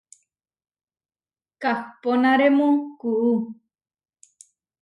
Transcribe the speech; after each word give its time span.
Kahponarému 1.61 2.67
kuú. 2.99 3.31